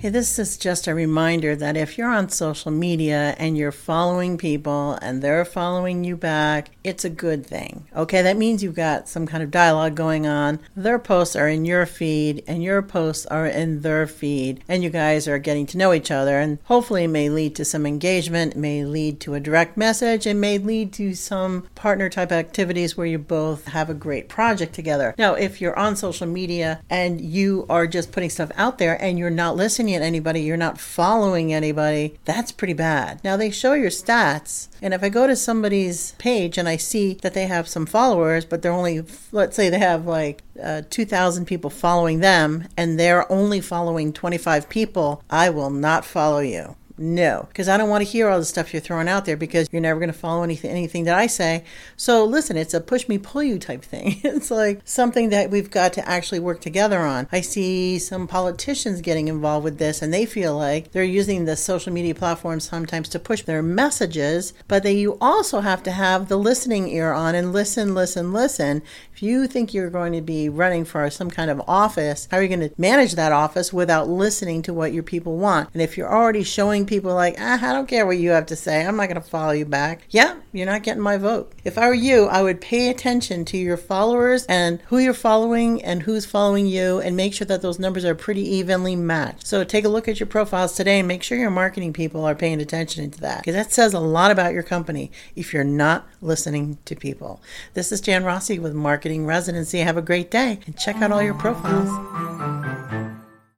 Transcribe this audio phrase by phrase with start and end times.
[0.00, 4.38] Hey, this is just a reminder that if you're on social media and you're following
[4.38, 7.88] people and they're following you back, it's a good thing.
[7.96, 10.60] Okay, that means you've got some kind of dialogue going on.
[10.76, 14.90] Their posts are in your feed and your posts are in their feed, and you
[14.90, 16.38] guys are getting to know each other.
[16.38, 20.40] And hopefully, it may lead to some engagement, may lead to a direct message, and
[20.40, 25.16] may lead to some partner type activities where you both have a great project together.
[25.18, 29.18] Now, if you're on social media and you are just putting stuff out there and
[29.18, 33.22] you're not listening, at anybody, you're not following anybody, that's pretty bad.
[33.24, 37.14] Now they show your stats, and if I go to somebody's page and I see
[37.22, 41.46] that they have some followers, but they're only, let's say they have like uh, 2,000
[41.46, 46.76] people following them, and they're only following 25 people, I will not follow you.
[46.98, 49.68] No, because I don't want to hear all the stuff you're throwing out there because
[49.70, 51.64] you're never going to follow anything anything that I say.
[51.96, 54.20] So listen, it's a push me pull you type thing.
[54.24, 57.28] it's like something that we've got to actually work together on.
[57.30, 61.56] I see some politicians getting involved with this and they feel like they're using the
[61.56, 66.28] social media platforms sometimes to push their messages, but they you also have to have
[66.28, 68.82] the listening ear on and listen, listen, listen.
[69.12, 72.42] If you think you're going to be running for some kind of office, how are
[72.42, 75.70] you going to manage that office without listening to what your people want?
[75.72, 78.56] And if you're already showing people like, ah, I don't care what you have to
[78.56, 78.84] say.
[78.84, 80.02] I'm not going to follow you back.
[80.10, 81.52] Yeah, you're not getting my vote.
[81.64, 85.82] If I were you, I would pay attention to your followers and who you're following
[85.84, 89.46] and who's following you and make sure that those numbers are pretty evenly matched.
[89.46, 92.34] So take a look at your profiles today and make sure your marketing people are
[92.34, 96.08] paying attention to that because that says a lot about your company if you're not
[96.20, 97.40] listening to people.
[97.74, 99.78] This is Jan Rossi with Marketing Residency.
[99.78, 102.27] Have a great day and check out all your profiles.